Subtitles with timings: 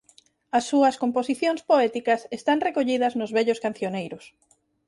[0.57, 4.23] A súas composicións poéticas están recollidas nos vellos cancioneiros.